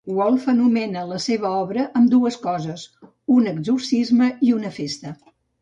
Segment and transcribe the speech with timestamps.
[0.19, 2.87] Wolfe anomena la seva obra ambdues coses,
[3.37, 5.19] un exorcisme i una festa.